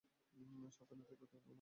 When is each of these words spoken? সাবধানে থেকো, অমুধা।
সাবধানে 0.71 1.03
থেকো, 1.09 1.23
অমুধা। 1.27 1.49